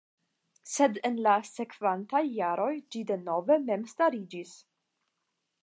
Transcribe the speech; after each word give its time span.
Sed 0.75 0.95
en 1.09 1.19
la 1.27 1.33
sekvantaj 1.49 2.23
jaroj 2.39 2.71
ĝi 2.95 3.05
denove 3.13 3.61
memstariĝis. 3.69 4.59